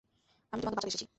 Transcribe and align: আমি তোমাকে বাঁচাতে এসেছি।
আমি 0.53 0.61
তোমাকে 0.61 0.75
বাঁচাতে 0.77 0.89
এসেছি। 0.91 1.05